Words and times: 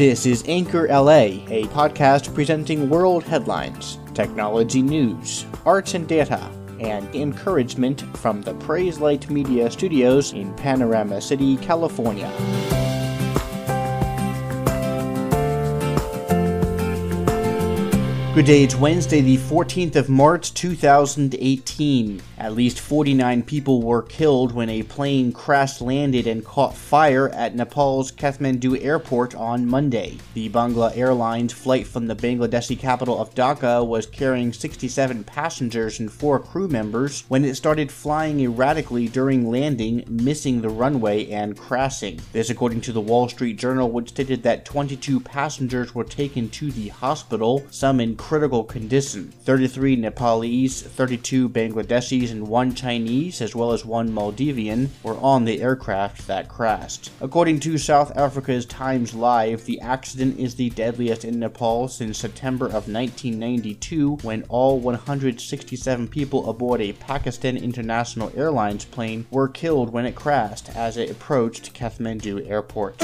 This 0.00 0.24
is 0.24 0.42
Anchor 0.48 0.88
LA, 0.88 1.44
a 1.50 1.64
podcast 1.74 2.34
presenting 2.34 2.88
world 2.88 3.22
headlines, 3.22 3.98
technology 4.14 4.80
news, 4.80 5.44
arts 5.66 5.92
and 5.92 6.08
data, 6.08 6.50
and 6.80 7.14
encouragement 7.14 8.00
from 8.16 8.40
the 8.40 8.54
Praise 8.54 8.98
Light 8.98 9.28
Media 9.28 9.70
Studios 9.70 10.32
in 10.32 10.54
Panorama 10.54 11.20
City, 11.20 11.58
California. 11.58 12.32
Good 18.32 18.46
day, 18.46 18.62
it's 18.62 18.76
Wednesday, 18.76 19.22
the 19.22 19.38
14th 19.38 19.96
of 19.96 20.08
March 20.08 20.54
2018. 20.54 22.22
At 22.38 22.54
least 22.54 22.78
49 22.78 23.42
people 23.42 23.82
were 23.82 24.02
killed 24.02 24.52
when 24.52 24.70
a 24.70 24.84
plane 24.84 25.32
crash 25.32 25.80
landed 25.80 26.28
and 26.28 26.44
caught 26.44 26.76
fire 26.76 27.28
at 27.30 27.56
Nepal's 27.56 28.12
Kathmandu 28.12 28.82
airport 28.82 29.34
on 29.34 29.66
Monday. 29.66 30.16
The 30.34 30.48
Bangla 30.48 30.96
Airlines 30.96 31.52
flight 31.52 31.88
from 31.88 32.06
the 32.06 32.14
Bangladeshi 32.14 32.78
capital 32.78 33.20
of 33.20 33.34
Dhaka 33.34 33.84
was 33.84 34.06
carrying 34.06 34.52
67 34.52 35.24
passengers 35.24 35.98
and 35.98 36.10
4 36.10 36.38
crew 36.38 36.68
members 36.68 37.24
when 37.26 37.44
it 37.44 37.56
started 37.56 37.90
flying 37.90 38.40
erratically 38.40 39.08
during 39.08 39.50
landing, 39.50 40.04
missing 40.08 40.60
the 40.60 40.68
runway 40.68 41.28
and 41.30 41.58
crashing. 41.58 42.20
This 42.32 42.48
according 42.48 42.82
to 42.82 42.92
the 42.92 43.00
Wall 43.00 43.28
Street 43.28 43.58
Journal, 43.58 43.90
which 43.90 44.10
stated 44.10 44.44
that 44.44 44.64
22 44.64 45.18
passengers 45.18 45.96
were 45.96 46.04
taken 46.04 46.48
to 46.50 46.70
the 46.70 46.88
hospital, 46.88 47.66
some 47.70 47.98
in 47.98 48.19
critical 48.20 48.62
condition 48.64 49.32
33 49.44 49.96
Nepalese, 49.96 50.82
32 50.82 51.48
Bangladeshis, 51.48 52.30
and 52.30 52.46
one 52.46 52.74
Chinese, 52.74 53.40
as 53.40 53.56
well 53.56 53.72
as 53.72 53.82
one 53.82 54.10
Maldivian, 54.10 54.90
were 55.02 55.16
on 55.16 55.46
the 55.46 55.62
aircraft 55.62 56.26
that 56.26 56.46
crashed. 56.46 57.10
According 57.22 57.60
to 57.60 57.78
South 57.78 58.14
Africa's 58.14 58.66
Times 58.66 59.14
Live, 59.14 59.64
the 59.64 59.80
accident 59.80 60.38
is 60.38 60.54
the 60.54 60.68
deadliest 60.70 61.24
in 61.24 61.40
Nepal 61.40 61.88
since 61.88 62.18
September 62.18 62.66
of 62.66 62.86
1992 62.86 64.16
when 64.16 64.44
all 64.50 64.78
167 64.78 66.06
people 66.08 66.48
aboard 66.48 66.82
a 66.82 66.92
Pakistan 66.92 67.56
International 67.56 68.30
Airlines 68.36 68.84
plane 68.84 69.26
were 69.30 69.48
killed 69.48 69.94
when 69.94 70.04
it 70.04 70.14
crashed 70.14 70.68
as 70.76 70.98
it 70.98 71.10
approached 71.10 71.72
Kathmandu 71.72 72.46
Airport. 72.48 73.00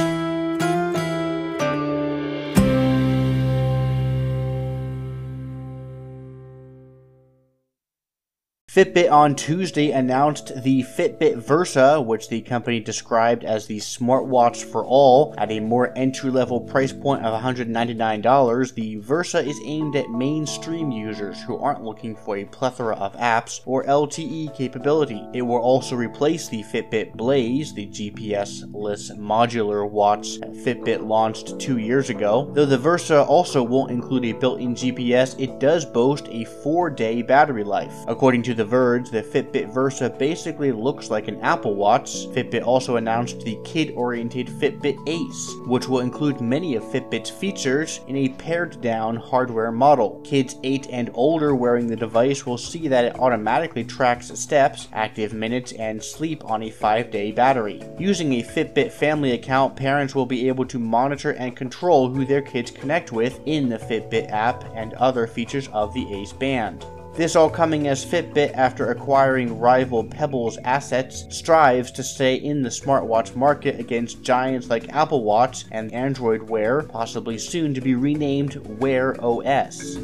Fitbit 8.76 9.10
on 9.10 9.34
Tuesday 9.34 9.92
announced 9.92 10.52
the 10.62 10.82
Fitbit 10.82 11.36
Versa, 11.36 11.98
which 11.98 12.28
the 12.28 12.42
company 12.42 12.78
described 12.78 13.42
as 13.42 13.66
the 13.66 13.78
smartwatch 13.78 14.64
for 14.64 14.84
all, 14.84 15.34
at 15.38 15.50
a 15.50 15.60
more 15.60 15.96
entry 15.96 16.30
level 16.30 16.60
price 16.60 16.92
point 16.92 17.24
of 17.24 17.40
$199. 17.40 18.74
The 18.74 18.96
Versa 18.96 19.38
is 19.38 19.58
aimed 19.64 19.96
at 19.96 20.10
mainstream 20.10 20.90
users 20.90 21.42
who 21.42 21.56
aren't 21.56 21.84
looking 21.84 22.14
for 22.14 22.36
a 22.36 22.44
plethora 22.44 22.96
of 22.96 23.16
apps 23.16 23.62
or 23.64 23.82
LTE 23.84 24.54
capability. 24.54 25.26
It 25.32 25.40
will 25.40 25.56
also 25.56 25.96
replace 25.96 26.46
the 26.50 26.62
Fitbit 26.64 27.14
Blaze, 27.14 27.72
the 27.72 27.86
GPS 27.86 28.62
less 28.74 29.10
modular 29.12 29.88
watch 29.90 30.38
that 30.40 30.52
Fitbit 30.52 31.02
launched 31.02 31.58
two 31.58 31.78
years 31.78 32.10
ago. 32.10 32.50
Though 32.52 32.66
the 32.66 32.76
Versa 32.76 33.22
also 33.22 33.62
won't 33.62 33.90
include 33.90 34.26
a 34.26 34.32
built 34.32 34.60
in 34.60 34.74
GPS, 34.74 35.34
it 35.40 35.60
does 35.60 35.86
boast 35.86 36.28
a 36.28 36.44
four 36.44 36.90
day 36.90 37.22
battery 37.22 37.64
life. 37.64 37.94
According 38.06 38.42
to 38.42 38.52
the 38.52 38.65
Verge, 38.66 39.10
the 39.10 39.22
Fitbit 39.22 39.72
Versa 39.72 40.10
basically 40.10 40.72
looks 40.72 41.10
like 41.10 41.28
an 41.28 41.40
Apple 41.40 41.74
Watch. 41.74 42.26
Fitbit 42.28 42.64
also 42.64 42.96
announced 42.96 43.40
the 43.40 43.58
kid-oriented 43.64 44.48
Fitbit 44.48 44.98
Ace, 45.08 45.54
which 45.66 45.88
will 45.88 46.00
include 46.00 46.40
many 46.40 46.74
of 46.74 46.82
Fitbit's 46.84 47.30
features 47.30 48.00
in 48.08 48.16
a 48.16 48.28
pared-down 48.30 49.16
hardware 49.16 49.72
model. 49.72 50.20
Kids 50.24 50.56
8 50.62 50.88
and 50.90 51.10
older 51.14 51.54
wearing 51.54 51.86
the 51.86 51.96
device 51.96 52.44
will 52.44 52.58
see 52.58 52.88
that 52.88 53.04
it 53.04 53.18
automatically 53.18 53.84
tracks 53.84 54.28
steps, 54.38 54.88
active 54.92 55.32
minutes, 55.32 55.72
and 55.72 56.02
sleep 56.02 56.44
on 56.44 56.64
a 56.64 56.70
5-day 56.70 57.32
battery. 57.32 57.82
Using 57.98 58.32
a 58.34 58.42
Fitbit 58.42 58.90
family 58.90 59.32
account, 59.32 59.76
parents 59.76 60.14
will 60.14 60.26
be 60.26 60.48
able 60.48 60.66
to 60.66 60.78
monitor 60.78 61.32
and 61.32 61.56
control 61.56 62.08
who 62.08 62.24
their 62.24 62.42
kids 62.42 62.70
connect 62.70 63.12
with 63.12 63.40
in 63.46 63.68
the 63.68 63.78
Fitbit 63.78 64.30
app 64.30 64.64
and 64.74 64.94
other 64.94 65.26
features 65.26 65.68
of 65.68 65.94
the 65.94 66.12
Ace 66.12 66.32
band. 66.32 66.84
This 67.16 67.34
all 67.34 67.48
coming 67.48 67.88
as 67.88 68.04
Fitbit, 68.04 68.52
after 68.52 68.90
acquiring 68.90 69.58
rival 69.58 70.04
Pebbles 70.04 70.58
assets, 70.64 71.24
strives 71.30 71.90
to 71.92 72.02
stay 72.02 72.34
in 72.34 72.60
the 72.60 72.68
smartwatch 72.68 73.34
market 73.34 73.80
against 73.80 74.22
giants 74.22 74.68
like 74.68 74.90
Apple 74.90 75.24
Watch 75.24 75.64
and 75.72 75.90
Android 75.94 76.42
Wear, 76.42 76.82
possibly 76.82 77.38
soon 77.38 77.72
to 77.72 77.80
be 77.80 77.94
renamed 77.94 78.56
Wear 78.80 79.16
OS. 79.24 79.96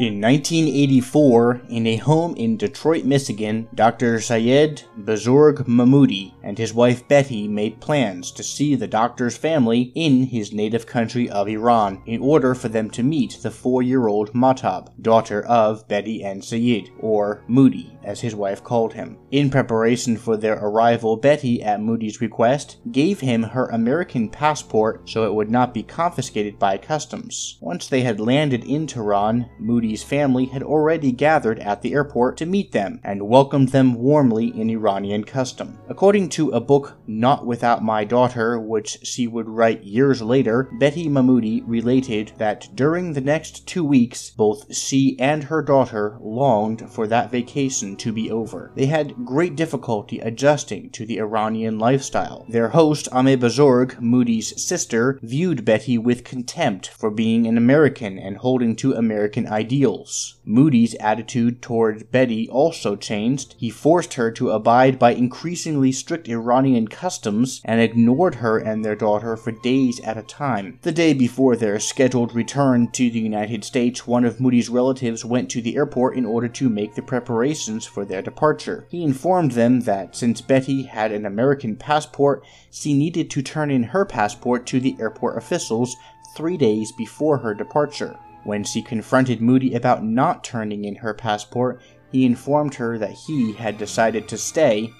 In 0.00 0.18
1984, 0.18 1.60
in 1.68 1.86
a 1.86 1.96
home 1.96 2.34
in 2.36 2.56
Detroit, 2.56 3.04
Michigan, 3.04 3.68
Dr. 3.74 4.18
Syed 4.18 4.84
Buzurg 4.96 5.66
Mahmoodi 5.68 6.32
and 6.42 6.56
his 6.56 6.72
wife 6.72 7.06
Betty 7.06 7.46
made 7.46 7.82
plans 7.82 8.32
to 8.32 8.42
see 8.42 8.74
the 8.74 8.86
doctor's 8.86 9.36
family 9.36 9.92
in 9.94 10.24
his 10.24 10.54
native 10.54 10.86
country 10.86 11.28
of 11.28 11.48
Iran 11.48 12.00
in 12.06 12.22
order 12.22 12.54
for 12.54 12.70
them 12.70 12.88
to 12.92 13.02
meet 13.02 13.40
the 13.42 13.50
four 13.50 13.82
year 13.82 14.08
old 14.08 14.32
Mahtab, 14.32 14.88
daughter 15.02 15.44
of 15.44 15.86
Betty 15.86 16.24
and 16.24 16.42
Syed, 16.42 16.88
or 16.98 17.44
Moody, 17.46 17.94
as 18.04 18.20
his 18.20 18.34
wife 18.34 18.62
called 18.62 18.92
him. 18.92 19.18
In 19.30 19.50
preparation 19.50 20.16
for 20.16 20.36
their 20.36 20.58
arrival, 20.58 21.16
Betty, 21.16 21.62
at 21.62 21.80
Moody's 21.80 22.20
request, 22.20 22.78
gave 22.90 23.20
him 23.20 23.42
her 23.42 23.66
American 23.66 24.28
passport 24.28 25.08
so 25.08 25.24
it 25.24 25.34
would 25.34 25.50
not 25.50 25.74
be 25.74 25.82
confiscated 25.82 26.58
by 26.58 26.78
customs. 26.78 27.58
Once 27.60 27.86
they 27.86 28.02
had 28.02 28.20
landed 28.20 28.64
in 28.64 28.86
Tehran, 28.86 29.48
Moody's 29.58 30.02
family 30.02 30.46
had 30.46 30.62
already 30.62 31.12
gathered 31.12 31.58
at 31.60 31.82
the 31.82 31.92
airport 31.92 32.36
to 32.38 32.46
meet 32.46 32.72
them 32.72 33.00
and 33.04 33.28
welcomed 33.28 33.68
them 33.70 33.94
warmly 33.94 34.48
in 34.48 34.70
Iranian 34.70 35.24
custom. 35.24 35.78
According 35.88 36.28
to 36.30 36.50
a 36.50 36.60
book, 36.60 36.96
Not 37.06 37.46
Without 37.46 37.84
My 37.84 38.04
Daughter, 38.04 38.58
which 38.58 38.98
she 39.02 39.26
would 39.26 39.48
write 39.48 39.82
years 39.82 40.22
later, 40.22 40.68
Betty 40.78 41.08
Mahmoodi 41.08 41.62
related 41.66 42.32
that 42.38 42.68
during 42.74 43.12
the 43.12 43.20
next 43.20 43.66
two 43.66 43.84
weeks, 43.84 44.30
both 44.30 44.74
she 44.74 45.16
and 45.18 45.44
her 45.44 45.62
daughter 45.62 46.18
longed 46.20 46.90
for 46.90 47.06
that 47.06 47.30
vacation 47.30 47.89
to 47.96 48.12
be 48.12 48.30
over. 48.30 48.72
They 48.74 48.86
had 48.86 49.24
great 49.24 49.56
difficulty 49.56 50.18
adjusting 50.18 50.90
to 50.90 51.06
the 51.06 51.18
Iranian 51.18 51.78
lifestyle. 51.78 52.46
Their 52.48 52.70
host, 52.70 53.08
Ame 53.12 53.38
Buzurg, 53.38 54.00
Moody's 54.00 54.60
sister, 54.60 55.18
viewed 55.22 55.64
Betty 55.64 55.98
with 55.98 56.24
contempt 56.24 56.88
for 56.88 57.10
being 57.10 57.46
an 57.46 57.56
American 57.56 58.18
and 58.18 58.38
holding 58.38 58.76
to 58.76 58.94
American 58.94 59.46
ideals. 59.46 60.38
Moody's 60.44 60.94
attitude 60.96 61.62
toward 61.62 62.10
Betty 62.10 62.48
also 62.48 62.96
changed. 62.96 63.54
He 63.58 63.70
forced 63.70 64.14
her 64.14 64.30
to 64.32 64.50
abide 64.50 64.98
by 64.98 65.12
increasingly 65.12 65.92
strict 65.92 66.28
Iranian 66.28 66.88
customs 66.88 67.60
and 67.64 67.80
ignored 67.80 68.36
her 68.36 68.58
and 68.58 68.84
their 68.84 68.96
daughter 68.96 69.36
for 69.36 69.52
days 69.52 70.00
at 70.00 70.16
a 70.16 70.22
time. 70.22 70.78
The 70.82 70.92
day 70.92 71.12
before 71.12 71.56
their 71.56 71.78
scheduled 71.78 72.34
return 72.34 72.90
to 72.92 73.10
the 73.10 73.20
United 73.20 73.64
States, 73.64 74.06
one 74.06 74.24
of 74.24 74.40
Moody's 74.40 74.68
relatives 74.68 75.24
went 75.24 75.50
to 75.50 75.62
the 75.62 75.76
airport 75.76 76.16
in 76.16 76.24
order 76.24 76.48
to 76.48 76.68
make 76.68 76.94
the 76.94 77.02
preparations 77.02 77.79
for 77.86 78.04
their 78.04 78.22
departure. 78.22 78.86
He 78.90 79.02
informed 79.02 79.52
them 79.52 79.80
that 79.80 80.16
since 80.16 80.40
Betty 80.40 80.82
had 80.84 81.12
an 81.12 81.26
American 81.26 81.76
passport, 81.76 82.44
she 82.70 82.94
needed 82.94 83.30
to 83.30 83.42
turn 83.42 83.70
in 83.70 83.84
her 83.84 84.04
passport 84.04 84.66
to 84.66 84.80
the 84.80 84.96
airport 85.00 85.38
officials 85.38 85.96
three 86.36 86.56
days 86.56 86.92
before 86.92 87.38
her 87.38 87.54
departure. 87.54 88.16
When 88.44 88.64
she 88.64 88.82
confronted 88.82 89.40
Moody 89.40 89.74
about 89.74 90.04
not 90.04 90.42
turning 90.42 90.84
in 90.84 90.96
her 90.96 91.12
passport, 91.12 91.80
he 92.10 92.24
informed 92.24 92.74
her 92.74 92.98
that 92.98 93.12
he 93.12 93.52
had 93.52 93.78
decided 93.78 94.28
to 94.28 94.38
stay 94.38 94.92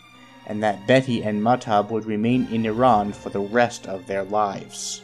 and 0.47 0.63
that 0.63 0.87
Betty 0.87 1.23
and 1.23 1.41
Mahtab 1.41 1.91
would 1.91 2.07
remain 2.07 2.47
in 2.51 2.67
Iran 2.67 3.13
for 3.13 3.31
the 3.31 3.41
rest 3.41 3.87
of 3.87 4.07
their 4.07 4.25
lives. 4.25 5.03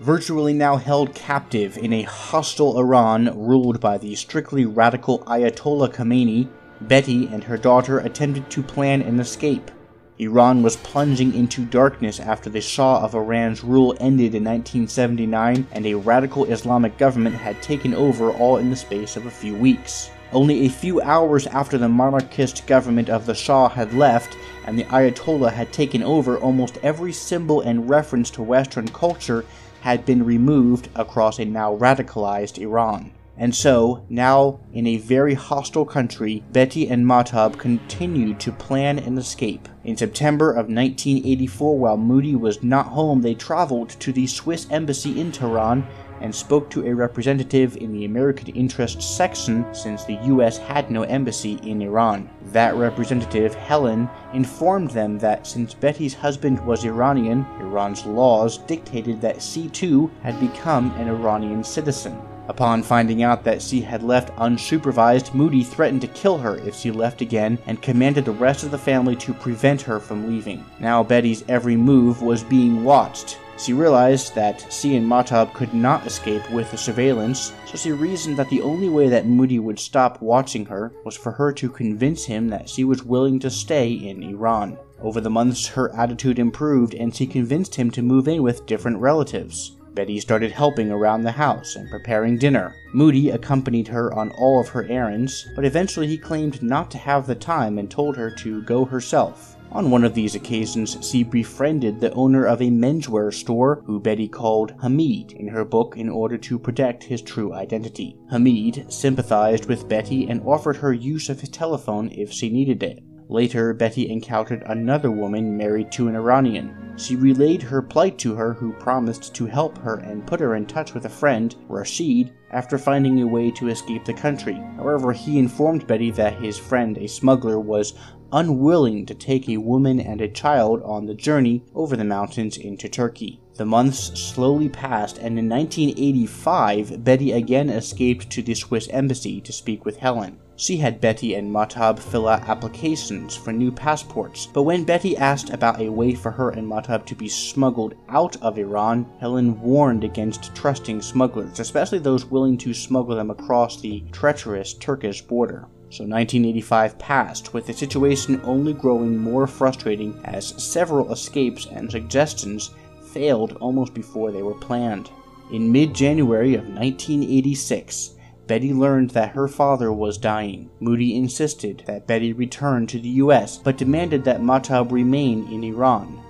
Virtually 0.00 0.52
now 0.52 0.76
held 0.76 1.14
captive 1.14 1.78
in 1.78 1.92
a 1.92 2.02
hostile 2.02 2.78
Iran 2.78 3.32
ruled 3.34 3.80
by 3.80 3.96
the 3.98 4.14
strictly 4.14 4.66
radical 4.66 5.20
Ayatollah 5.20 5.92
Khamenei, 5.92 6.48
Betty 6.80 7.26
and 7.26 7.44
her 7.44 7.56
daughter 7.56 7.98
attempted 7.98 8.50
to 8.50 8.62
plan 8.62 9.02
an 9.02 9.18
escape. 9.18 9.70
Iran 10.18 10.62
was 10.62 10.76
plunging 10.76 11.34
into 11.34 11.64
darkness 11.64 12.20
after 12.20 12.48
the 12.48 12.60
Shah 12.60 13.02
of 13.02 13.14
Iran's 13.14 13.62
rule 13.62 13.94
ended 14.00 14.34
in 14.34 14.44
1979 14.44 15.66
and 15.72 15.86
a 15.86 15.94
radical 15.94 16.44
Islamic 16.46 16.96
government 16.96 17.36
had 17.36 17.60
taken 17.62 17.94
over 17.94 18.30
all 18.30 18.56
in 18.56 18.70
the 18.70 18.76
space 18.76 19.16
of 19.16 19.26
a 19.26 19.30
few 19.30 19.54
weeks. 19.54 20.10
Only 20.32 20.66
a 20.66 20.70
few 20.70 21.00
hours 21.02 21.46
after 21.46 21.78
the 21.78 21.88
monarchist 21.88 22.66
government 22.66 23.08
of 23.08 23.26
the 23.26 23.34
Shah 23.34 23.68
had 23.68 23.94
left 23.94 24.36
and 24.66 24.78
the 24.78 24.84
Ayatollah 24.84 25.52
had 25.52 25.72
taken 25.72 26.02
over, 26.02 26.36
almost 26.38 26.78
every 26.82 27.12
symbol 27.12 27.60
and 27.60 27.88
reference 27.88 28.30
to 28.30 28.42
Western 28.42 28.88
culture 28.88 29.44
had 29.82 30.04
been 30.04 30.24
removed 30.24 30.88
across 30.94 31.38
a 31.38 31.44
now 31.44 31.76
radicalized 31.76 32.58
Iran. 32.58 33.12
And 33.38 33.54
so, 33.54 34.04
now 34.08 34.60
in 34.72 34.86
a 34.86 34.96
very 34.96 35.34
hostile 35.34 35.84
country, 35.84 36.42
Betty 36.52 36.88
and 36.88 37.04
Mahtab 37.04 37.58
continued 37.58 38.40
to 38.40 38.52
plan 38.52 38.98
an 38.98 39.18
escape. 39.18 39.68
In 39.84 39.96
September 39.96 40.50
of 40.50 40.68
1984, 40.68 41.78
while 41.78 41.98
Moody 41.98 42.34
was 42.34 42.62
not 42.62 42.86
home, 42.86 43.20
they 43.20 43.34
traveled 43.34 43.90
to 43.90 44.12
the 44.12 44.26
Swiss 44.26 44.66
embassy 44.70 45.20
in 45.20 45.32
Tehran 45.32 45.86
and 46.22 46.34
spoke 46.34 46.70
to 46.70 46.86
a 46.86 46.94
representative 46.94 47.76
in 47.76 47.92
the 47.92 48.06
American 48.06 48.48
Interest 48.54 49.02
section 49.02 49.66
since 49.74 50.04
the 50.04 50.18
US 50.24 50.56
had 50.56 50.90
no 50.90 51.02
embassy 51.02 51.60
in 51.62 51.82
Iran. 51.82 52.30
That 52.52 52.74
representative, 52.74 53.54
Helen, 53.54 54.08
informed 54.32 54.92
them 54.92 55.18
that 55.18 55.46
since 55.46 55.74
Betty's 55.74 56.14
husband 56.14 56.64
was 56.64 56.86
Iranian, 56.86 57.44
Iran's 57.60 58.06
laws 58.06 58.56
dictated 58.58 59.20
that 59.20 59.36
C2 59.36 60.10
had 60.22 60.40
become 60.40 60.90
an 60.92 61.08
Iranian 61.08 61.62
citizen. 61.62 62.18
Upon 62.48 62.82
finding 62.82 63.22
out 63.22 63.44
that 63.44 63.62
she 63.62 63.80
had 63.80 64.02
left 64.02 64.34
unsupervised, 64.36 65.34
Moody 65.34 65.64
threatened 65.64 66.02
to 66.02 66.08
kill 66.08 66.38
her 66.38 66.56
if 66.58 66.76
she 66.76 66.90
left 66.90 67.20
again 67.20 67.58
and 67.66 67.82
commanded 67.82 68.24
the 68.24 68.32
rest 68.32 68.64
of 68.64 68.70
the 68.70 68.78
family 68.78 69.16
to 69.16 69.34
prevent 69.34 69.82
her 69.82 69.98
from 69.98 70.28
leaving. 70.28 70.64
Now 70.78 71.02
Betty's 71.02 71.44
every 71.48 71.76
move 71.76 72.22
was 72.22 72.42
being 72.42 72.84
watched, 72.84 73.38
she 73.58 73.72
realized 73.72 74.34
that 74.34 74.66
she 74.70 74.96
and 74.96 75.08
Mahtab 75.08 75.54
could 75.54 75.72
not 75.72 76.06
escape 76.06 76.48
with 76.50 76.70
the 76.70 76.76
surveillance, 76.76 77.54
so 77.64 77.78
she 77.78 77.90
reasoned 77.90 78.36
that 78.36 78.50
the 78.50 78.60
only 78.60 78.90
way 78.90 79.08
that 79.08 79.26
Moody 79.26 79.58
would 79.58 79.78
stop 79.78 80.20
watching 80.20 80.66
her 80.66 80.92
was 81.04 81.16
for 81.16 81.32
her 81.32 81.52
to 81.54 81.70
convince 81.70 82.24
him 82.24 82.48
that 82.48 82.68
she 82.68 82.84
was 82.84 83.02
willing 83.02 83.38
to 83.40 83.50
stay 83.50 83.90
in 83.92 84.22
Iran. 84.22 84.76
Over 85.00 85.22
the 85.22 85.30
months, 85.30 85.66
her 85.68 85.94
attitude 85.94 86.38
improved 86.38 86.94
and 86.94 87.14
she 87.14 87.26
convinced 87.26 87.74
him 87.74 87.90
to 87.92 88.02
move 88.02 88.28
in 88.28 88.42
with 88.42 88.66
different 88.66 88.98
relatives. 88.98 89.75
Betty 89.96 90.20
started 90.20 90.52
helping 90.52 90.92
around 90.92 91.22
the 91.22 91.32
house 91.32 91.74
and 91.74 91.90
preparing 91.90 92.36
dinner. 92.36 92.74
Moody 92.92 93.30
accompanied 93.30 93.88
her 93.88 94.12
on 94.12 94.30
all 94.32 94.60
of 94.60 94.68
her 94.68 94.84
errands, 94.84 95.48
but 95.56 95.64
eventually 95.64 96.06
he 96.06 96.18
claimed 96.18 96.62
not 96.62 96.90
to 96.90 96.98
have 96.98 97.26
the 97.26 97.34
time 97.34 97.78
and 97.78 97.90
told 97.90 98.14
her 98.16 98.30
to 98.30 98.62
go 98.62 98.84
herself. 98.84 99.56
On 99.72 99.90
one 99.90 100.04
of 100.04 100.14
these 100.14 100.34
occasions, 100.34 100.96
she 101.00 101.24
befriended 101.24 101.98
the 101.98 102.12
owner 102.12 102.44
of 102.44 102.62
a 102.62 102.70
menswear 102.70 103.32
store, 103.32 103.82
who 103.86 103.98
Betty 103.98 104.28
called 104.28 104.74
Hamid 104.80 105.32
in 105.32 105.48
her 105.48 105.64
book 105.64 105.96
in 105.96 106.08
order 106.08 106.38
to 106.38 106.58
protect 106.58 107.02
his 107.02 107.20
true 107.20 107.52
identity. 107.52 108.16
Hamid 108.30 108.92
sympathized 108.92 109.66
with 109.66 109.88
Betty 109.88 110.28
and 110.28 110.42
offered 110.42 110.76
her 110.76 110.92
use 110.92 111.28
of 111.28 111.40
his 111.40 111.48
telephone 111.48 112.10
if 112.12 112.30
she 112.30 112.48
needed 112.48 112.82
it. 112.82 113.02
Later, 113.28 113.74
Betty 113.74 114.08
encountered 114.08 114.62
another 114.66 115.10
woman 115.10 115.56
married 115.56 115.90
to 115.92 116.06
an 116.06 116.14
Iranian. 116.14 116.94
She 116.96 117.16
relayed 117.16 117.60
her 117.60 117.82
plight 117.82 118.18
to 118.18 118.34
her, 118.34 118.54
who 118.54 118.72
promised 118.72 119.34
to 119.34 119.46
help 119.46 119.76
her 119.78 119.96
and 119.96 120.26
put 120.26 120.40
her 120.40 120.54
in 120.54 120.64
touch 120.64 120.94
with 120.94 121.04
a 121.04 121.10
friend, 121.10 121.54
Rashid, 121.68 122.32
after 122.52 122.78
finding 122.78 123.20
a 123.20 123.26
way 123.26 123.50
to 123.50 123.68
escape 123.68 124.04
the 124.04 124.14
country. 124.14 124.54
However, 124.76 125.12
he 125.12 125.38
informed 125.38 125.86
Betty 125.86 126.10
that 126.12 126.40
his 126.40 126.56
friend, 126.56 126.96
a 126.98 127.08
smuggler, 127.08 127.58
was 127.58 127.94
unwilling 128.32 129.04
to 129.06 129.14
take 129.14 129.48
a 129.48 129.56
woman 129.56 130.00
and 130.00 130.20
a 130.20 130.28
child 130.28 130.82
on 130.84 131.06
the 131.06 131.14
journey 131.14 131.62
over 131.74 131.96
the 131.96 132.04
mountains 132.04 132.56
into 132.56 132.88
Turkey. 132.88 133.40
The 133.54 133.66
months 133.66 134.18
slowly 134.18 134.68
passed, 134.68 135.18
and 135.18 135.38
in 135.38 135.48
1985, 135.48 137.04
Betty 137.04 137.32
again 137.32 137.70
escaped 137.70 138.30
to 138.30 138.42
the 138.42 138.54
Swiss 138.54 138.88
embassy 138.88 139.40
to 139.40 139.52
speak 139.52 139.84
with 139.84 139.98
Helen. 139.98 140.38
She 140.58 140.78
had 140.78 141.02
Betty 141.02 141.34
and 141.34 141.52
Mahtab 141.52 141.98
fill 141.98 142.26
out 142.26 142.48
applications 142.48 143.36
for 143.36 143.52
new 143.52 143.70
passports, 143.70 144.46
but 144.46 144.62
when 144.62 144.84
Betty 144.84 145.14
asked 145.14 145.50
about 145.50 145.82
a 145.82 145.90
way 145.90 146.14
for 146.14 146.30
her 146.30 146.48
and 146.48 146.66
Mahtab 146.66 147.04
to 147.06 147.14
be 147.14 147.28
smuggled 147.28 147.94
out 148.08 148.36
of 148.42 148.58
Iran, 148.58 149.04
Helen 149.20 149.60
warned 149.60 150.02
against 150.02 150.54
trusting 150.54 151.02
smugglers, 151.02 151.60
especially 151.60 151.98
those 151.98 152.24
willing 152.24 152.56
to 152.56 152.72
smuggle 152.72 153.16
them 153.16 153.30
across 153.30 153.82
the 153.82 154.02
treacherous 154.12 154.72
Turkish 154.72 155.20
border. 155.20 155.66
So 155.90 156.04
1985 156.04 156.98
passed, 156.98 157.52
with 157.52 157.66
the 157.66 157.74
situation 157.74 158.40
only 158.42 158.72
growing 158.72 159.18
more 159.18 159.46
frustrating 159.46 160.18
as 160.24 160.54
several 160.62 161.12
escapes 161.12 161.66
and 161.66 161.90
suggestions 161.90 162.70
failed 163.12 163.58
almost 163.60 163.92
before 163.92 164.32
they 164.32 164.42
were 164.42 164.54
planned. 164.54 165.10
In 165.52 165.70
mid 165.70 165.94
January 165.94 166.54
of 166.54 166.64
1986, 166.66 168.15
Betty 168.46 168.72
learned 168.72 169.10
that 169.10 169.30
her 169.30 169.48
father 169.48 169.92
was 169.92 170.18
dying. 170.18 170.70
Moody 170.78 171.16
insisted 171.16 171.82
that 171.86 172.06
Betty 172.06 172.32
return 172.32 172.86
to 172.86 172.98
the 172.98 173.08
US, 173.08 173.58
but 173.58 173.76
demanded 173.76 174.24
that 174.24 174.40
Mahtab 174.40 174.92
remain 174.92 175.48
in 175.52 175.64
Iran. 175.64 176.22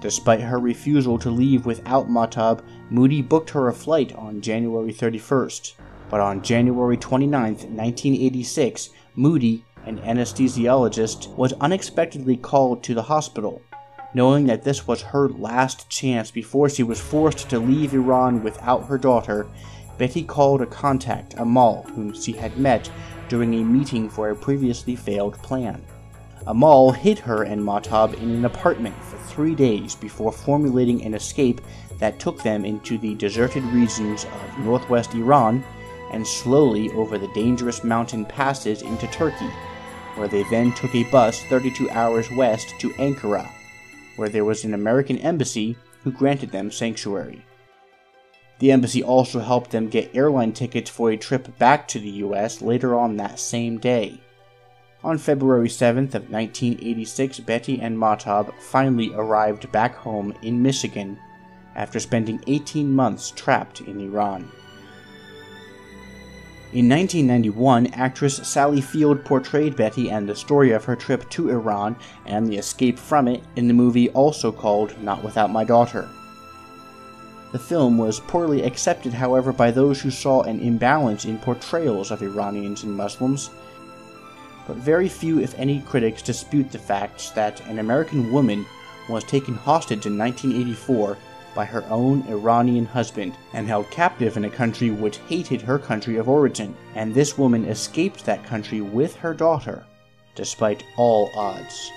Despite 0.00 0.40
her 0.40 0.58
refusal 0.58 1.18
to 1.18 1.30
leave 1.30 1.66
without 1.66 2.08
Mahtab, 2.08 2.62
Moody 2.88 3.22
booked 3.22 3.50
her 3.50 3.68
a 3.68 3.72
flight 3.72 4.14
on 4.16 4.40
January 4.40 4.92
31st. 4.92 5.74
But 6.08 6.20
on 6.20 6.42
January 6.42 6.96
29, 6.96 7.52
1986, 7.52 8.90
Moody, 9.14 9.64
an 9.86 9.98
anesthesiologist, 10.00 11.32
was 11.36 11.52
unexpectedly 11.60 12.36
called 12.36 12.82
to 12.82 12.94
the 12.94 13.02
hospital. 13.02 13.62
Knowing 14.12 14.46
that 14.46 14.64
this 14.64 14.88
was 14.88 15.02
her 15.02 15.28
last 15.28 15.88
chance 15.88 16.32
before 16.32 16.68
she 16.68 16.82
was 16.82 17.00
forced 17.00 17.48
to 17.48 17.60
leave 17.60 17.94
Iran 17.94 18.42
without 18.42 18.86
her 18.86 18.98
daughter, 18.98 19.46
Betty 20.00 20.22
called 20.22 20.62
a 20.62 20.66
contact, 20.66 21.34
Amal, 21.36 21.82
whom 21.94 22.14
she 22.14 22.32
had 22.32 22.56
met 22.56 22.90
during 23.28 23.52
a 23.52 23.62
meeting 23.62 24.08
for 24.08 24.30
a 24.30 24.34
previously 24.34 24.96
failed 24.96 25.34
plan. 25.42 25.84
Amal 26.46 26.90
hid 26.90 27.18
her 27.18 27.42
and 27.42 27.62
Mahtab 27.62 28.14
in 28.14 28.30
an 28.30 28.46
apartment 28.46 28.94
for 29.04 29.18
three 29.18 29.54
days 29.54 29.94
before 29.94 30.32
formulating 30.32 31.02
an 31.04 31.12
escape 31.12 31.60
that 31.98 32.18
took 32.18 32.42
them 32.42 32.64
into 32.64 32.96
the 32.96 33.14
deserted 33.16 33.62
regions 33.64 34.24
of 34.24 34.58
northwest 34.64 35.12
Iran 35.12 35.62
and 36.12 36.26
slowly 36.26 36.90
over 36.92 37.18
the 37.18 37.30
dangerous 37.34 37.84
mountain 37.84 38.24
passes 38.24 38.80
into 38.80 39.06
Turkey, 39.08 39.50
where 40.14 40.28
they 40.28 40.44
then 40.44 40.72
took 40.72 40.94
a 40.94 41.04
bus 41.10 41.42
32 41.50 41.90
hours 41.90 42.30
west 42.30 42.72
to 42.78 42.88
Ankara, 42.94 43.46
where 44.16 44.30
there 44.30 44.46
was 44.46 44.64
an 44.64 44.72
American 44.72 45.18
embassy 45.18 45.76
who 46.02 46.10
granted 46.10 46.52
them 46.52 46.70
sanctuary. 46.70 47.44
The 48.60 48.70
embassy 48.70 49.02
also 49.02 49.40
helped 49.40 49.70
them 49.70 49.88
get 49.88 50.14
airline 50.14 50.52
tickets 50.52 50.90
for 50.90 51.10
a 51.10 51.16
trip 51.16 51.58
back 51.58 51.88
to 51.88 51.98
the 51.98 52.10
US 52.24 52.60
later 52.60 52.94
on 52.94 53.16
that 53.16 53.40
same 53.40 53.78
day. 53.78 54.20
On 55.02 55.16
February 55.16 55.68
7th 55.68 56.14
of 56.14 56.30
1986, 56.30 57.40
Betty 57.40 57.80
and 57.80 57.96
Mahtab 57.96 58.52
finally 58.60 59.12
arrived 59.14 59.72
back 59.72 59.94
home 59.96 60.34
in 60.42 60.62
Michigan 60.62 61.18
after 61.74 61.98
spending 61.98 62.44
18 62.46 62.92
months 62.92 63.30
trapped 63.30 63.80
in 63.80 63.98
Iran. 63.98 64.52
In 66.74 66.86
1991, 66.86 67.86
actress 67.94 68.46
Sally 68.46 68.82
Field 68.82 69.24
portrayed 69.24 69.74
Betty 69.74 70.10
and 70.10 70.28
the 70.28 70.36
story 70.36 70.72
of 70.72 70.84
her 70.84 70.94
trip 70.94 71.28
to 71.30 71.48
Iran 71.48 71.96
and 72.26 72.46
the 72.46 72.58
escape 72.58 72.98
from 72.98 73.26
it 73.26 73.42
in 73.56 73.68
the 73.68 73.74
movie 73.74 74.10
also 74.10 74.52
called 74.52 75.02
Not 75.02 75.24
Without 75.24 75.50
My 75.50 75.64
Daughter. 75.64 76.10
The 77.52 77.58
film 77.58 77.98
was 77.98 78.20
poorly 78.20 78.62
accepted, 78.62 79.12
however, 79.12 79.52
by 79.52 79.70
those 79.70 80.00
who 80.00 80.10
saw 80.10 80.42
an 80.42 80.60
imbalance 80.60 81.24
in 81.24 81.38
portrayals 81.38 82.10
of 82.10 82.22
Iranians 82.22 82.84
and 82.84 82.96
Muslims. 82.96 83.50
But 84.66 84.76
very 84.76 85.08
few, 85.08 85.40
if 85.40 85.58
any, 85.58 85.80
critics 85.80 86.22
dispute 86.22 86.70
the 86.70 86.78
fact 86.78 87.34
that 87.34 87.60
an 87.66 87.80
American 87.80 88.30
woman 88.30 88.66
was 89.08 89.24
taken 89.24 89.54
hostage 89.54 90.06
in 90.06 90.16
1984 90.16 91.16
by 91.54 91.64
her 91.64 91.84
own 91.90 92.24
Iranian 92.28 92.86
husband 92.86 93.34
and 93.52 93.66
held 93.66 93.90
captive 93.90 94.36
in 94.36 94.44
a 94.44 94.50
country 94.50 94.90
which 94.90 95.18
hated 95.28 95.60
her 95.60 95.78
country 95.78 96.16
of 96.18 96.28
origin, 96.28 96.76
and 96.94 97.12
this 97.12 97.36
woman 97.36 97.64
escaped 97.64 98.24
that 98.24 98.44
country 98.44 98.80
with 98.80 99.16
her 99.16 99.34
daughter, 99.34 99.84
despite 100.36 100.84
all 100.96 101.30
odds. 101.34 101.90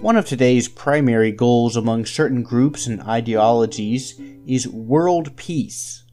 One 0.00 0.16
of 0.16 0.26
today's 0.26 0.68
primary 0.68 1.32
goals 1.32 1.76
among 1.76 2.06
certain 2.06 2.44
groups 2.44 2.86
and 2.86 3.02
ideologies 3.02 4.14
is 4.46 4.68
world 4.68 5.34
peace. 5.34 6.04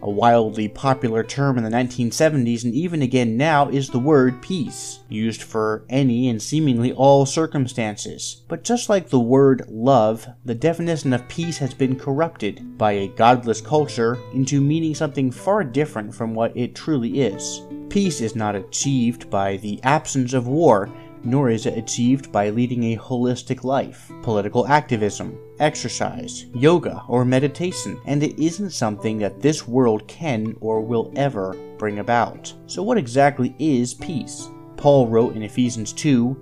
A 0.00 0.10
wildly 0.10 0.66
popular 0.66 1.22
term 1.22 1.58
in 1.58 1.64
the 1.64 1.68
1970s 1.68 2.64
and 2.64 2.72
even 2.72 3.02
again 3.02 3.36
now 3.36 3.68
is 3.68 3.90
the 3.90 3.98
word 3.98 4.40
peace, 4.40 5.00
used 5.10 5.42
for 5.42 5.84
any 5.90 6.30
and 6.30 6.40
seemingly 6.40 6.94
all 6.94 7.26
circumstances. 7.26 8.42
But 8.48 8.64
just 8.64 8.88
like 8.88 9.10
the 9.10 9.20
word 9.20 9.66
love, 9.68 10.26
the 10.46 10.54
definition 10.54 11.12
of 11.12 11.28
peace 11.28 11.58
has 11.58 11.74
been 11.74 11.98
corrupted 11.98 12.78
by 12.78 12.92
a 12.92 13.08
godless 13.08 13.60
culture 13.60 14.18
into 14.32 14.62
meaning 14.62 14.94
something 14.94 15.30
far 15.30 15.64
different 15.64 16.14
from 16.14 16.34
what 16.34 16.56
it 16.56 16.74
truly 16.74 17.20
is. 17.20 17.60
Peace 17.90 18.22
is 18.22 18.34
not 18.34 18.56
achieved 18.56 19.28
by 19.28 19.58
the 19.58 19.82
absence 19.82 20.32
of 20.32 20.48
war, 20.48 20.90
nor 21.24 21.50
is 21.50 21.66
it 21.66 21.78
achieved 21.78 22.30
by 22.30 22.50
leading 22.50 22.84
a 22.84 22.96
holistic 22.96 23.64
life, 23.64 24.10
political 24.22 24.66
activism, 24.66 25.38
exercise, 25.58 26.46
yoga, 26.54 27.02
or 27.08 27.24
meditation, 27.24 28.00
and 28.06 28.22
it 28.22 28.38
isn't 28.38 28.70
something 28.70 29.18
that 29.18 29.40
this 29.40 29.66
world 29.66 30.06
can 30.06 30.56
or 30.60 30.80
will 30.80 31.12
ever 31.16 31.56
bring 31.78 31.98
about. 31.98 32.52
So, 32.66 32.82
what 32.82 32.98
exactly 32.98 33.54
is 33.58 33.94
peace? 33.94 34.48
Paul 34.76 35.08
wrote 35.08 35.36
in 35.36 35.42
Ephesians 35.42 35.92
2 35.92 36.36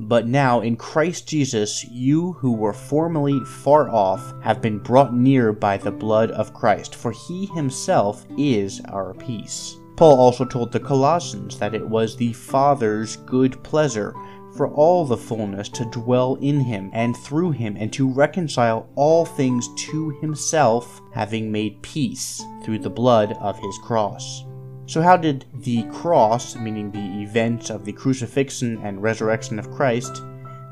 but 0.00 0.28
now 0.28 0.60
in 0.60 0.76
Christ 0.76 1.26
Jesus, 1.26 1.84
you 1.84 2.34
who 2.34 2.52
were 2.52 2.72
formerly 2.72 3.40
far 3.44 3.90
off 3.90 4.32
have 4.42 4.62
been 4.62 4.78
brought 4.78 5.12
near 5.12 5.52
by 5.52 5.76
the 5.76 5.90
blood 5.90 6.30
of 6.30 6.54
Christ, 6.54 6.94
for 6.94 7.10
he 7.10 7.46
himself 7.46 8.24
is 8.36 8.80
our 8.88 9.12
peace. 9.14 9.76
Paul 9.98 10.20
also 10.20 10.44
told 10.44 10.70
the 10.70 10.78
Colossians 10.78 11.58
that 11.58 11.74
it 11.74 11.84
was 11.84 12.14
the 12.14 12.32
Father's 12.32 13.16
good 13.16 13.60
pleasure 13.64 14.14
for 14.56 14.68
all 14.68 15.04
the 15.04 15.16
fullness 15.16 15.68
to 15.70 15.86
dwell 15.86 16.36
in 16.36 16.60
him 16.60 16.88
and 16.94 17.16
through 17.16 17.50
him 17.50 17.76
and 17.76 17.92
to 17.94 18.08
reconcile 18.08 18.88
all 18.94 19.24
things 19.24 19.68
to 19.74 20.10
himself, 20.20 21.00
having 21.12 21.50
made 21.50 21.82
peace 21.82 22.40
through 22.62 22.78
the 22.78 22.88
blood 22.88 23.32
of 23.40 23.58
his 23.58 23.76
cross. 23.78 24.44
So, 24.86 25.02
how 25.02 25.16
did 25.16 25.46
the 25.52 25.82
cross, 25.90 26.54
meaning 26.54 26.92
the 26.92 27.20
events 27.20 27.68
of 27.68 27.84
the 27.84 27.92
crucifixion 27.92 28.78
and 28.84 29.02
resurrection 29.02 29.58
of 29.58 29.72
Christ, 29.72 30.22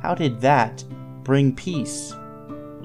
how 0.02 0.14
did 0.14 0.40
that 0.42 0.84
bring 1.24 1.52
peace? 1.52 2.14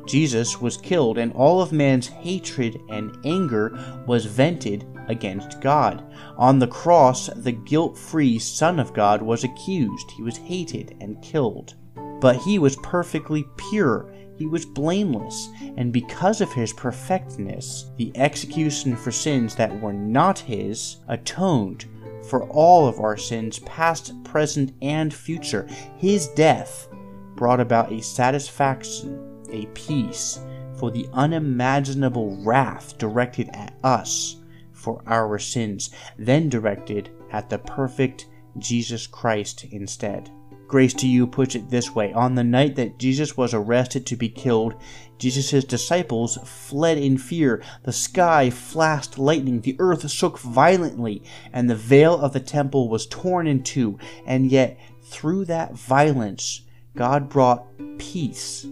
Jesus 0.07 0.60
was 0.60 0.75
killed, 0.75 1.19
and 1.19 1.33
all 1.33 1.62
of 1.62 1.71
man's 1.71 2.07
hatred 2.07 2.81
and 2.89 3.15
anger 3.24 3.77
was 4.07 4.25
vented 4.25 4.90
against 5.12 5.62
God. 5.62 6.03
On 6.38 6.58
the 6.58 6.68
cross, 6.68 7.27
the 7.27 7.51
guilt 7.51 7.98
free 7.98 8.39
Son 8.39 8.80
of 8.80 8.94
God 8.94 9.22
was 9.22 9.44
accused, 9.44 10.10
he 10.12 10.24
was 10.24 10.38
hated 10.38 10.96
and 11.00 11.22
killed. 11.22 11.75
But 12.20 12.38
he 12.38 12.58
was 12.58 12.75
perfectly 12.77 13.46
pure, 13.58 14.12
he 14.38 14.48
was 14.48 14.65
blameless, 14.65 15.50
and 15.77 15.94
because 15.94 16.41
of 16.41 16.51
his 16.51 16.74
perfectness, 16.74 17.91
the 17.98 18.12
execution 18.15 18.96
for 18.96 19.12
sins 19.12 19.53
that 19.56 19.80
were 19.82 19.94
not 19.94 20.39
his 20.39 20.98
atoned 21.08 21.86
for 22.27 22.44
all 22.50 22.88
of 22.88 23.00
our 23.00 23.18
sins, 23.18 23.60
past, 23.60 24.13
present, 24.24 24.74
and 24.82 25.13
future. 25.13 25.68
His 25.98 26.27
death 26.30 26.88
brought 27.36 27.60
about 27.60 27.91
a 27.91 28.01
satisfaction, 28.01 29.44
a 29.51 29.65
peace, 29.68 30.39
for 30.77 30.91
the 30.91 31.08
unimaginable 31.13 32.38
wrath 32.44 32.98
directed 32.98 33.50
at 33.53 33.75
us 33.84 34.40
for 34.81 35.03
our 35.07 35.38
sins, 35.39 35.89
then 36.17 36.50
directed 36.50 37.09
at 37.31 37.50
the 37.50 37.59
perfect 37.59 38.27
Jesus 38.57 39.07
Christ 39.07 39.65
instead. 39.71 40.29
Grace 40.71 40.93
to 40.93 41.07
you 41.07 41.27
puts 41.27 41.53
it 41.53 41.69
this 41.69 41.93
way 41.93 42.13
On 42.13 42.35
the 42.35 42.45
night 42.45 42.77
that 42.77 42.97
Jesus 42.97 43.35
was 43.35 43.53
arrested 43.53 44.05
to 44.05 44.15
be 44.15 44.29
killed, 44.29 44.75
Jesus' 45.17 45.65
disciples 45.65 46.38
fled 46.45 46.97
in 46.97 47.17
fear. 47.17 47.61
The 47.83 47.91
sky 47.91 48.50
flashed 48.50 49.17
lightning, 49.17 49.59
the 49.59 49.75
earth 49.79 50.09
shook 50.09 50.39
violently, 50.39 51.23
and 51.51 51.69
the 51.69 51.75
veil 51.75 52.17
of 52.17 52.31
the 52.31 52.39
temple 52.39 52.88
was 52.88 53.05
torn 53.05 53.47
in 53.47 53.63
two. 53.63 54.00
And 54.25 54.50
yet, 54.50 54.79
through 55.03 55.43
that 55.45 55.73
violence, 55.73 56.61
God 56.95 57.27
brought 57.27 57.65
peace. 57.97 58.65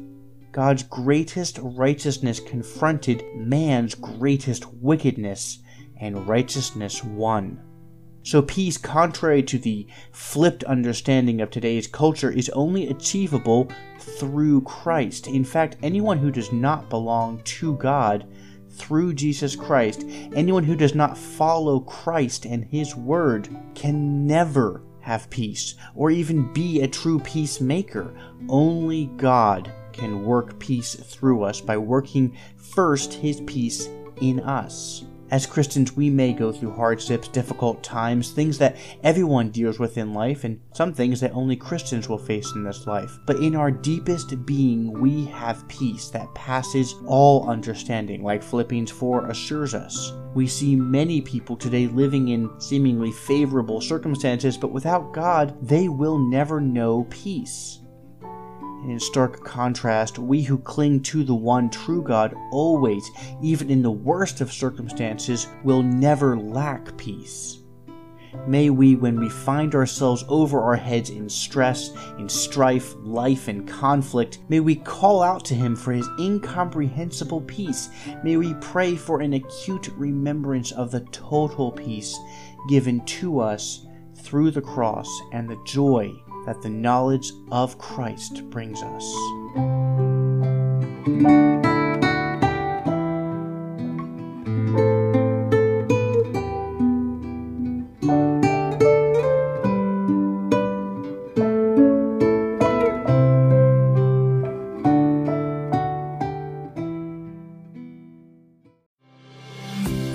God's 0.54 0.84
greatest 0.84 1.60
righteousness 1.62 2.40
confronted 2.40 3.26
man's 3.36 3.94
greatest 3.94 4.74
wickedness 4.74 5.60
and 6.00 6.28
righteousness 6.28 7.04
won. 7.04 7.62
So, 8.24 8.42
peace, 8.42 8.78
contrary 8.78 9.42
to 9.44 9.58
the 9.58 9.88
flipped 10.12 10.64
understanding 10.66 11.42
of 11.42 11.50
today's 11.50 11.88
culture, 11.88 12.30
is 12.30 12.50
only 12.50 12.90
achievable 12.90 13.70
through 14.00 14.62
Christ. 14.62 15.28
In 15.28 15.44
fact, 15.44 15.78
anyone 15.82 16.18
who 16.18 16.30
does 16.30 16.52
not 16.52 16.90
belong 16.90 17.42
to 17.44 17.76
God 17.78 18.28
through 18.70 19.14
Jesus 19.14 19.56
Christ, 19.56 20.06
anyone 20.36 20.64
who 20.64 20.76
does 20.76 20.96
not 20.96 21.18
follow 21.18 21.80
Christ 21.80 22.46
and 22.46 22.66
His 22.66 22.96
Word, 22.96 23.50
can 23.74 24.28
never 24.28 24.84
have 25.00 25.30
peace 25.30 25.76
or 25.96 26.12
even 26.12 26.52
be 26.54 26.82
a 26.82 26.88
true 26.88 27.20
peacemaker. 27.20 28.14
Only 28.48 29.08
God 29.18 29.72
can 29.92 30.24
work 30.24 30.60
peace 30.60 30.94
through 30.94 31.44
us 31.44 31.62
by 31.62 31.78
working 31.78 32.38
first 32.58 33.14
His 33.14 33.42
peace 33.42 33.90
in 34.22 34.40
us. 34.42 35.06
As 35.32 35.46
Christians, 35.46 35.96
we 35.96 36.10
may 36.10 36.34
go 36.34 36.52
through 36.52 36.74
hardships, 36.74 37.28
difficult 37.28 37.84
times, 37.84 38.32
things 38.32 38.58
that 38.58 38.78
everyone 39.04 39.52
deals 39.52 39.78
with 39.78 39.98
in 39.98 40.12
life, 40.12 40.44
and 40.44 40.60
some 40.74 40.92
things 40.92 41.20
that 41.20 41.34
only 41.34 41.56
Christians 41.56 42.10
will 42.10 42.18
face 42.18 42.52
in 42.56 42.64
this 42.64 42.88
life. 42.88 43.20
But 43.28 43.38
in 43.38 43.56
our 43.56 43.70
deepest 43.70 44.44
being, 44.48 44.92
we 45.00 45.26
have 45.26 45.68
peace 45.68 46.10
that 46.10 46.34
passes 46.34 46.96
all 47.06 47.48
understanding, 47.48 48.24
like 48.24 48.42
Philippians 48.42 48.90
4 48.90 49.30
assures 49.30 49.76
us. 49.76 50.14
We 50.34 50.48
see 50.48 50.76
many 50.76 51.22
people 51.22 51.56
today 51.56 51.86
living 51.86 52.30
in 52.30 52.50
seemingly 52.60 53.12
favorable 53.12 53.82
circumstances, 53.82 54.58
but 54.58 54.72
without 54.72 55.14
God, 55.14 55.56
they 55.62 55.90
will 55.90 56.18
never 56.18 56.60
know 56.60 57.06
peace. 57.12 57.79
And 58.82 58.92
in 58.92 59.00
stark 59.00 59.44
contrast, 59.44 60.18
we 60.20 60.42
who 60.42 60.58
cling 60.58 61.02
to 61.04 61.24
the 61.24 61.36
one 61.36 61.70
true 61.70 62.02
God 62.02 62.34
always, 62.52 63.10
even 63.42 63.70
in 63.70 63.82
the 63.82 63.92
worst 63.92 64.42
of 64.42 64.54
circumstances, 64.54 65.48
will 65.64 65.84
never 65.84 66.38
lack 66.38 66.96
peace. 66.98 67.60
May 68.48 68.70
we, 68.70 68.96
when 68.96 69.20
we 69.20 69.30
find 69.30 69.74
ourselves 69.74 70.24
over 70.28 70.62
our 70.62 70.76
heads 70.76 71.10
in 71.10 71.28
stress, 71.30 71.92
in 72.18 72.30
strife, 72.30 72.96
life, 73.02 73.48
and 73.48 73.68
conflict, 73.68 74.40
may 74.50 74.60
we 74.60 74.76
call 74.76 75.22
out 75.22 75.44
to 75.46 75.56
Him 75.56 75.76
for 75.76 75.92
His 75.92 76.08
incomprehensible 76.20 77.42
peace. 77.42 77.90
May 78.24 78.38
we 78.38 78.54
pray 78.56 78.96
for 78.96 79.22
an 79.22 79.34
acute 79.34 79.90
remembrance 79.96 80.72
of 80.72 80.92
the 80.92 81.02
total 81.12 81.72
peace 81.72 82.18
given 82.70 83.04
to 83.06 83.40
us 83.40 83.86
through 84.16 84.52
the 84.52 84.62
cross 84.62 85.10
and 85.32 85.50
the 85.50 85.62
joy 85.66 86.14
that 86.50 86.64
the 86.64 86.70
knowledge 86.70 87.32
of 87.52 87.78
Christ 87.78 88.44
brings 88.50 88.82
us. 88.82 89.06